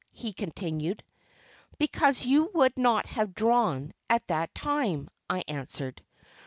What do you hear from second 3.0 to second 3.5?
have